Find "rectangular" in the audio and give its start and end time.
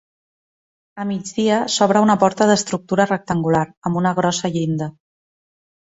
3.11-3.63